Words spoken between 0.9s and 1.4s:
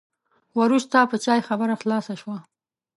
په چای